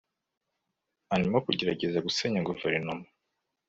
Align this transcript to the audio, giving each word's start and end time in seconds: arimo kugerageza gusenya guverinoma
arimo 1.13 1.37
kugerageza 1.45 1.97
gusenya 2.05 2.45
guverinoma 2.47 3.05